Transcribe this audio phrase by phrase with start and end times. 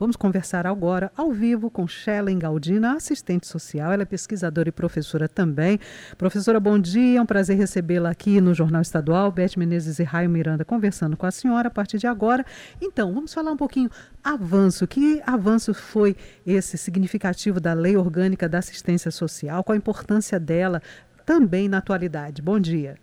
[0.00, 3.90] Vamos conversar agora, ao vivo, com Shellen Galdina, assistente social.
[3.90, 5.80] Ela é pesquisadora e professora também.
[6.16, 7.18] Professora, bom dia.
[7.18, 9.32] É um prazer recebê-la aqui no Jornal Estadual.
[9.32, 12.44] Beth Menezes e Raio Miranda conversando com a senhora a partir de agora.
[12.80, 13.90] Então, vamos falar um pouquinho
[14.22, 14.86] avanço.
[14.86, 16.14] Que avanço foi
[16.46, 19.64] esse significativo da Lei Orgânica da Assistência Social?
[19.64, 20.80] Qual a importância dela
[21.26, 22.40] também na atualidade?
[22.40, 22.98] Bom dia.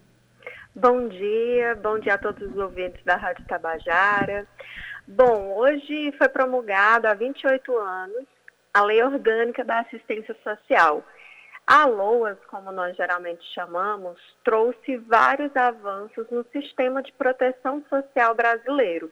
[0.73, 4.47] Bom dia, bom dia a todos os ouvintes da Rádio Tabajara.
[5.07, 8.25] Bom, hoje foi promulgada há 28 anos
[8.73, 11.05] a Lei Orgânica da Assistência Social.
[11.67, 19.11] A LOAS, como nós geralmente chamamos, trouxe vários avanços no sistema de proteção social brasileiro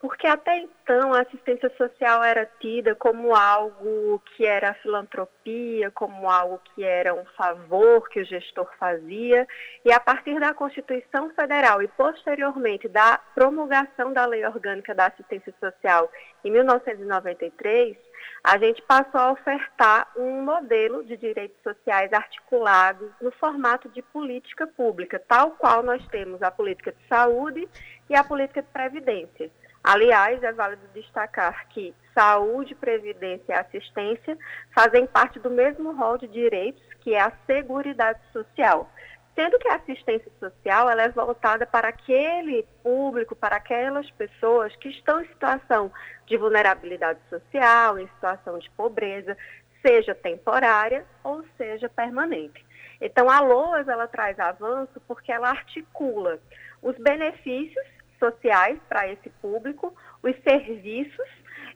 [0.00, 6.58] porque até então a assistência social era tida como algo que era filantropia, como algo
[6.64, 9.46] que era um favor que o gestor fazia,
[9.84, 15.54] e a partir da Constituição Federal e posteriormente da promulgação da Lei Orgânica da Assistência
[15.60, 16.10] Social
[16.42, 17.98] em 1993,
[18.42, 24.66] a gente passou a ofertar um modelo de direitos sociais articulados no formato de política
[24.66, 27.68] pública, tal qual nós temos a política de saúde
[28.08, 29.50] e a política de previdência.
[29.82, 34.36] Aliás, é válido destacar que saúde, previdência e assistência
[34.74, 38.90] fazem parte do mesmo rol de direitos, que é a Seguridade Social.
[39.34, 44.90] Sendo que a assistência social ela é voltada para aquele público, para aquelas pessoas que
[44.90, 45.90] estão em situação
[46.26, 49.36] de vulnerabilidade social, em situação de pobreza,
[49.80, 52.64] seja temporária ou seja permanente.
[53.00, 56.38] Então, a LOAS ela traz avanço porque ela articula
[56.82, 57.86] os benefícios
[58.20, 61.28] sociais para esse público, os serviços,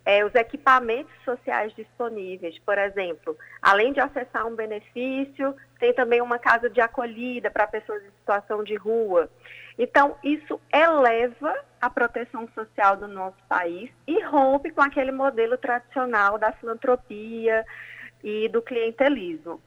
[0.05, 6.39] é, os equipamentos sociais disponíveis, por exemplo, além de acessar um benefício, tem também uma
[6.39, 9.28] casa de acolhida para pessoas em situação de rua.
[9.78, 16.39] Então, isso eleva a proteção social do nosso país e rompe com aquele modelo tradicional
[16.39, 17.65] da filantropia
[18.22, 19.61] e do clientelismo.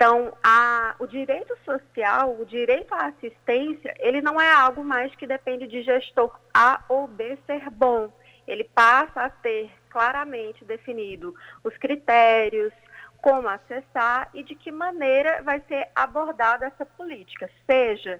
[0.00, 5.26] Então, a, o direito social, o direito à assistência, ele não é algo mais que
[5.26, 8.10] depende de gestor A ou B ser bom.
[8.48, 12.72] Ele passa a ter claramente definido os critérios,
[13.20, 18.18] como acessar e de que maneira vai ser abordada essa política, seja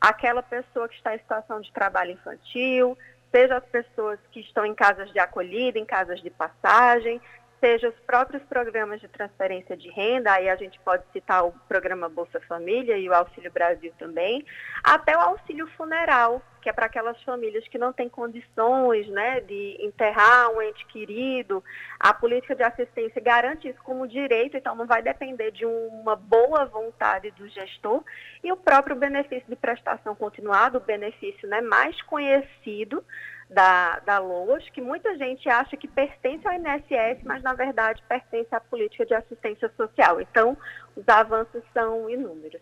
[0.00, 2.98] aquela pessoa que está em situação de trabalho infantil,
[3.30, 7.20] seja as pessoas que estão em casas de acolhida, em casas de passagem,
[7.60, 12.08] seja os próprios programas de transferência de renda, aí a gente pode citar o programa
[12.08, 14.44] Bolsa Família e o Auxílio Brasil também,
[14.82, 19.76] até o auxílio funeral, que é para aquelas famílias que não têm condições né, de
[19.80, 21.62] enterrar um ente querido.
[21.98, 26.66] A política de assistência garante isso como direito, então não vai depender de uma boa
[26.66, 28.02] vontade do gestor.
[28.42, 33.04] E o próprio benefício de prestação continuada, o benefício né, mais conhecido
[33.50, 38.54] da, da LOAS, que muita gente acha que pertence ao INSS, mas na verdade pertence
[38.54, 40.20] à política de assistência social.
[40.20, 40.56] Então,
[40.96, 42.60] os avanços são inúmeros.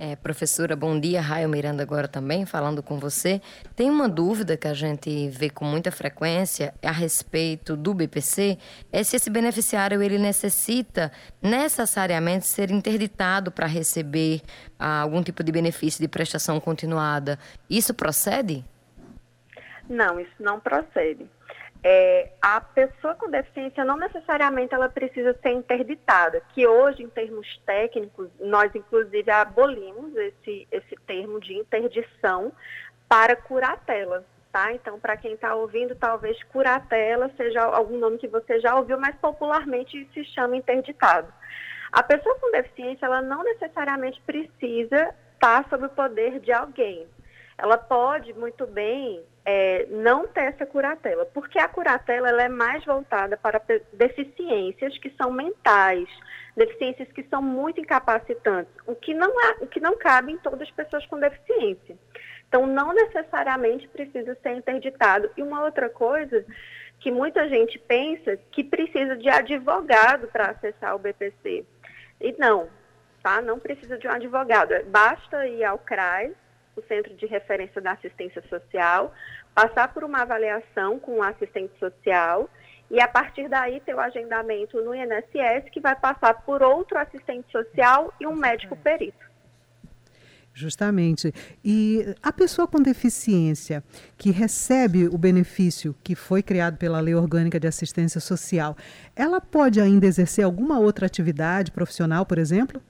[0.00, 1.20] É, professora, bom dia.
[1.20, 3.42] Raio Miranda agora também, falando com você.
[3.74, 8.56] Tem uma dúvida que a gente vê com muita frequência a respeito do BPC,
[8.92, 11.10] é se esse beneficiário ele necessita
[11.42, 14.40] necessariamente ser interditado para receber
[14.78, 17.36] ah, algum tipo de benefício de prestação continuada.
[17.68, 18.64] Isso procede?
[19.88, 21.28] Não, isso não procede.
[21.82, 27.46] É, a pessoa com deficiência não necessariamente ela precisa ser interditada, que hoje, em termos
[27.64, 32.52] técnicos, nós inclusive abolimos esse, esse termo de interdição
[33.08, 34.24] para curatela.
[34.50, 34.72] Tá?
[34.72, 39.14] Então, para quem está ouvindo, talvez curatela seja algum nome que você já ouviu, mas
[39.16, 41.32] popularmente se chama interditado.
[41.92, 47.06] A pessoa com deficiência, ela não necessariamente precisa estar sob o poder de alguém.
[47.56, 52.84] Ela pode muito bem é, não ter essa curatela, porque a curatela ela é mais
[52.84, 53.58] voltada para
[53.94, 56.06] deficiências que são mentais,
[56.54, 60.60] deficiências que são muito incapacitantes, o que não, há, o que não cabe em todas
[60.60, 61.96] as pessoas com deficiência.
[62.46, 65.30] Então, não necessariamente precisa ser interditado.
[65.34, 66.44] E uma outra coisa
[67.00, 71.64] que muita gente pensa que precisa de advogado para acessar o BPC.
[72.20, 72.68] E não,
[73.22, 73.40] tá?
[73.40, 74.74] Não precisa de um advogado.
[74.90, 76.32] Basta ir ao CRAS,
[76.78, 79.12] o Centro de Referência da Assistência Social,
[79.58, 82.48] passar por uma avaliação com o um assistente social
[82.88, 87.50] e a partir daí ter o agendamento no INSS, que vai passar por outro assistente
[87.50, 89.26] social e um médico perito.
[90.54, 91.32] Justamente.
[91.64, 93.82] E a pessoa com deficiência
[94.16, 98.76] que recebe o benefício que foi criado pela Lei Orgânica de Assistência Social,
[99.16, 102.80] ela pode ainda exercer alguma outra atividade profissional, por exemplo?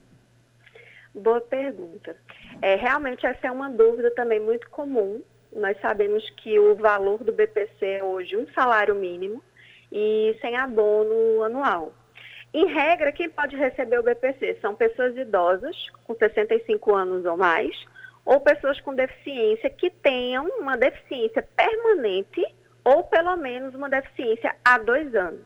[1.14, 2.14] Boa pergunta.
[2.60, 5.22] É, realmente essa é uma dúvida também muito comum.
[5.52, 9.42] Nós sabemos que o valor do BPC é hoje um salário mínimo
[9.90, 11.92] e sem abono anual.
[12.52, 17.74] Em regra, quem pode receber o BPC são pessoas idosas, com 65 anos ou mais,
[18.24, 22.44] ou pessoas com deficiência que tenham uma deficiência permanente
[22.84, 25.44] ou pelo menos uma deficiência há dois anos.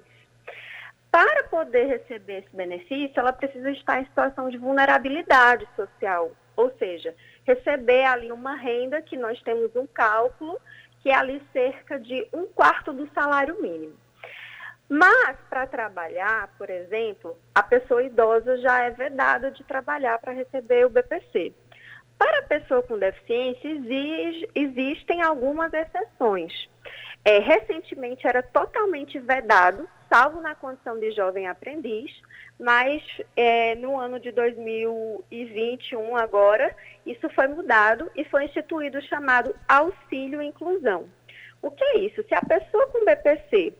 [1.10, 7.14] Para poder receber esse benefício, ela precisa estar em situação de vulnerabilidade social, ou seja,
[7.44, 10.60] receber ali uma renda que nós temos um cálculo
[11.02, 13.96] que é ali cerca de um quarto do salário mínimo.
[14.88, 20.86] Mas, para trabalhar, por exemplo, a pessoa idosa já é vedada de trabalhar para receber
[20.86, 21.52] o BPC.
[22.18, 26.68] Para a pessoa com deficiência, exige, existem algumas exceções.
[27.24, 32.10] É, recentemente era totalmente vedado, salvo na condição de jovem aprendiz,
[32.60, 33.02] mas
[33.34, 36.76] é, no ano de 2021 agora,
[37.06, 41.08] isso foi mudado e foi instituído o chamado auxílio inclusão.
[41.62, 42.22] O que é isso?
[42.28, 43.72] Se a pessoa com BPC,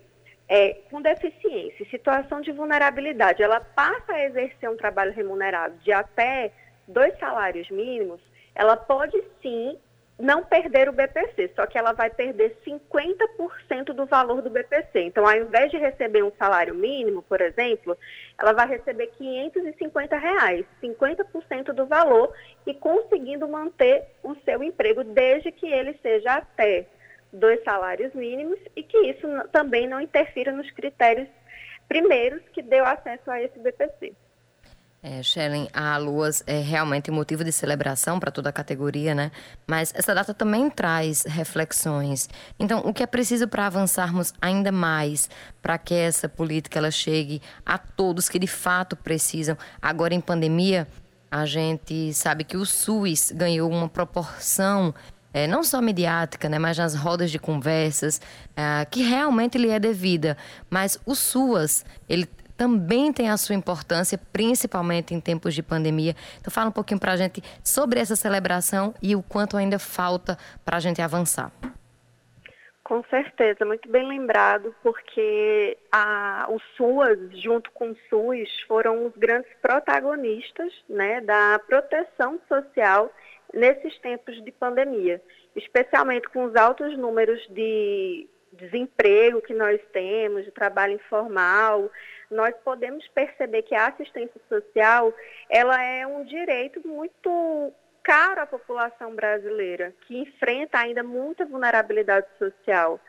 [0.49, 6.51] é, com deficiência, situação de vulnerabilidade, ela passa a exercer um trabalho remunerado de até
[6.89, 8.21] dois salários mínimos,
[8.55, 9.79] ela pode sim
[10.19, 15.01] não perder o BPC, só que ela vai perder 50% do valor do BPC.
[15.01, 17.97] Então, ao invés de receber um salário mínimo, por exemplo,
[18.39, 22.33] ela vai receber 550 reais, 50% do valor
[22.67, 26.87] e conseguindo manter o seu emprego desde que ele seja até
[27.33, 31.29] dois salários mínimos e que isso também não interfira nos critérios
[31.89, 34.13] primeiros que deu acesso a esse BPC.
[35.05, 39.33] É, Shellen, a Luas é realmente motivo de celebração para toda a categoria, né?
[39.67, 42.29] Mas essa data também traz reflexões.
[42.57, 45.29] Então, o que é preciso para avançarmos ainda mais
[45.61, 49.59] para que essa política ela chegue a todos que de fato precisam?
[49.81, 50.87] Agora em pandemia,
[51.29, 54.95] a gente sabe que o SUS ganhou uma proporção
[55.35, 58.21] é, não só mediática, né, mas nas rodas de conversas,
[58.55, 60.37] é, que realmente lhe é devida.
[60.71, 62.29] Mas o SUAS, ele
[62.63, 66.15] também tem a sua importância, principalmente em tempos de pandemia.
[66.41, 70.39] Então, fala um pouquinho para a gente sobre essa celebração e o quanto ainda falta
[70.65, 71.51] para a gente avançar.
[72.85, 79.13] Com certeza, muito bem lembrado, porque a, o SUAS, junto com o SUS, foram os
[79.17, 83.13] grandes protagonistas né, da proteção social
[83.53, 85.21] nesses tempos de pandemia,
[85.57, 91.91] especialmente com os altos números de desemprego que nós temos, de trabalho informal,
[92.31, 95.13] nós podemos perceber que a assistência social
[95.49, 97.73] ela é um direito muito
[98.03, 103.01] caro à população brasileira, que enfrenta ainda muita vulnerabilidade social.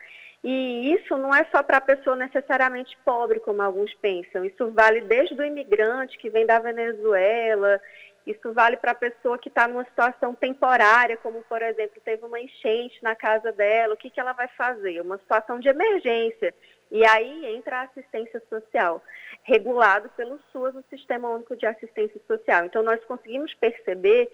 [0.42, 4.44] E isso não é só para a pessoa necessariamente pobre, como alguns pensam.
[4.44, 7.80] Isso vale desde o imigrante que vem da Venezuela,
[8.26, 12.40] isso vale para a pessoa que está numa situação temporária, como, por exemplo, teve uma
[12.40, 15.00] enchente na casa dela, o que, que ela vai fazer?
[15.00, 16.54] Uma situação de emergência.
[16.90, 19.02] E aí entra a assistência social,
[19.42, 22.64] regulado pelo SUAS, o Sistema Único de Assistência Social.
[22.64, 24.30] Então, nós conseguimos perceber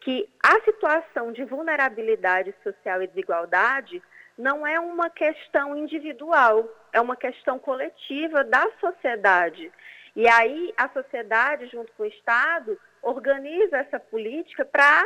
[0.00, 4.02] que a situação de vulnerabilidade social e desigualdade
[4.36, 9.72] não é uma questão individual, é uma questão coletiva da sociedade.
[10.14, 15.04] E aí a sociedade, junto com o Estado, organiza essa política para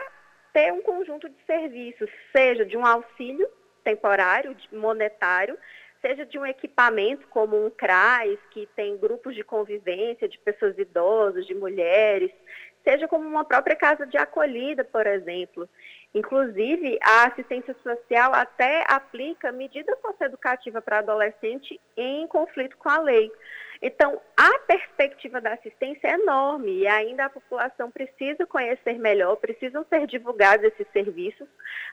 [0.53, 3.49] ter um conjunto de serviços, seja de um auxílio
[3.83, 5.57] temporário, monetário,
[6.01, 11.47] seja de um equipamento como um CRAS, que tem grupos de convivência de pessoas idosas,
[11.47, 12.31] de mulheres,
[12.85, 15.69] seja como uma própria casa de acolhida, por exemplo.
[16.15, 23.31] Inclusive, a assistência social até aplica medida socioeducativa para adolescente em conflito com a lei.
[23.83, 29.85] Então, a perspectiva da assistência é enorme e ainda a população precisa conhecer melhor, precisam
[29.91, 31.47] ser divulgados esses serviços,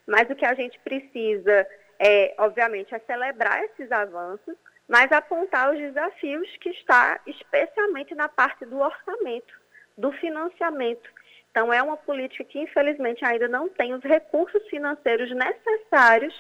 [0.08, 1.68] mas o que a gente precisa
[2.00, 4.56] é, obviamente, é celebrar esses avanços,
[4.88, 9.54] mas apontar os desafios que está especialmente na parte do orçamento,
[9.98, 11.10] do financiamento.
[11.54, 16.34] Então, é uma política que, infelizmente, ainda não tem os recursos financeiros necessários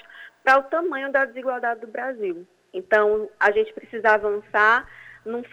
[0.43, 2.47] para o tamanho da desigualdade do Brasil.
[2.73, 4.89] Então, a gente precisa avançar
[5.23, 5.43] num,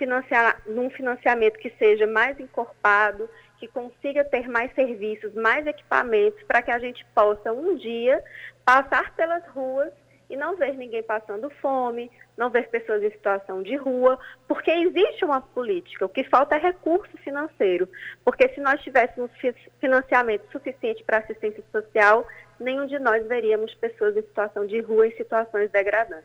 [0.66, 6.70] num financiamento que seja mais encorpado, que consiga ter mais serviços, mais equipamentos, para que
[6.70, 8.24] a gente possa um dia
[8.64, 9.92] passar pelas ruas
[10.30, 14.18] e não ver ninguém passando fome, não ver pessoas em situação de rua,
[14.48, 16.06] porque existe uma política.
[16.06, 17.86] O que falta é recurso financeiro.
[18.24, 19.30] Porque se nós tivéssemos
[19.78, 22.26] financiamento suficiente para assistência social,
[22.58, 26.24] nenhum de nós veríamos pessoas em situação de rua, em situações degradantes.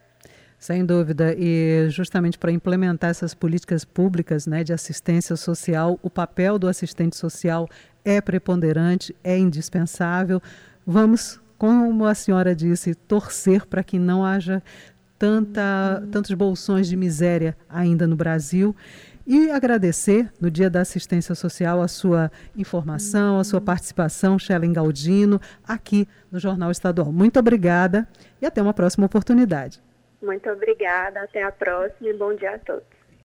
[0.58, 6.58] Sem dúvida, e justamente para implementar essas políticas públicas né, de assistência social, o papel
[6.58, 7.68] do assistente social
[8.06, 10.42] é preponderante, é indispensável.
[10.88, 14.64] Vamos, como a senhora disse, torcer para que não haja
[15.18, 18.76] tanta, tantos bolsões de miséria ainda no Brasil.
[19.28, 25.42] E agradecer, no Dia da Assistência Social, a sua informação, a sua participação, Shellen Galdino,
[25.68, 27.12] aqui no Jornal Estadual.
[27.12, 28.08] Muito obrigada
[28.40, 29.82] e até uma próxima oportunidade.
[30.22, 32.95] Muito obrigada, até a próxima e bom dia a todos.